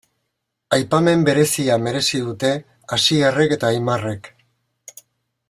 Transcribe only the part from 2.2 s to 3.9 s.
dute Asierrek eta